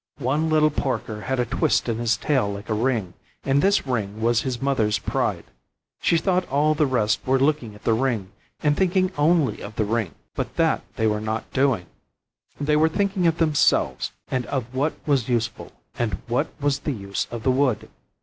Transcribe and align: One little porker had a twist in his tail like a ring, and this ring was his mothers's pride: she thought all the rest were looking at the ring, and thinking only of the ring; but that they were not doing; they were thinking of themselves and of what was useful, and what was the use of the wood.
One 0.17 0.49
little 0.49 0.71
porker 0.71 1.21
had 1.21 1.39
a 1.39 1.45
twist 1.45 1.87
in 1.87 1.99
his 1.99 2.17
tail 2.17 2.51
like 2.51 2.69
a 2.69 2.73
ring, 2.73 3.13
and 3.43 3.61
this 3.61 3.85
ring 3.85 4.19
was 4.19 4.41
his 4.41 4.59
mothers's 4.59 4.97
pride: 4.97 5.43
she 6.01 6.17
thought 6.17 6.49
all 6.49 6.73
the 6.73 6.87
rest 6.87 7.19
were 7.23 7.37
looking 7.37 7.75
at 7.75 7.83
the 7.83 7.93
ring, 7.93 8.31
and 8.63 8.75
thinking 8.75 9.11
only 9.15 9.61
of 9.61 9.75
the 9.75 9.85
ring; 9.85 10.15
but 10.33 10.55
that 10.55 10.81
they 10.95 11.05
were 11.05 11.21
not 11.21 11.53
doing; 11.53 11.85
they 12.59 12.75
were 12.75 12.89
thinking 12.89 13.27
of 13.27 13.37
themselves 13.37 14.11
and 14.29 14.47
of 14.47 14.73
what 14.73 14.93
was 15.05 15.29
useful, 15.29 15.71
and 15.99 16.15
what 16.27 16.47
was 16.59 16.79
the 16.79 16.93
use 16.93 17.27
of 17.29 17.43
the 17.43 17.51
wood. 17.51 17.87